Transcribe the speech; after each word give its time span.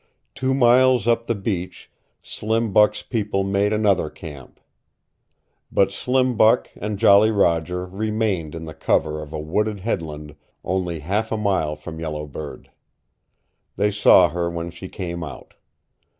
Two 0.33 0.55
miles 0.55 1.07
up 1.07 1.27
the 1.27 1.35
beach 1.35 1.91
Slim 2.23 2.73
Buck's 2.73 3.03
people 3.03 3.43
made 3.43 3.71
another 3.71 4.09
camp. 4.09 4.59
But 5.71 5.91
Slim 5.91 6.35
Buck 6.35 6.69
and 6.75 6.97
Jolly 6.97 7.29
Roger 7.29 7.85
remained 7.85 8.55
in 8.55 8.65
the 8.65 8.73
cover 8.73 9.21
of 9.21 9.31
a 9.31 9.39
wooded 9.39 9.81
headland 9.81 10.35
only 10.63 11.01
half 11.01 11.31
a 11.31 11.37
mile 11.37 11.75
from 11.75 11.99
Yellow 11.99 12.25
Bird. 12.25 12.71
They 13.75 13.91
saw 13.91 14.29
her 14.29 14.49
when 14.49 14.71
she 14.71 14.89
came 14.89 15.23
out. 15.23 15.53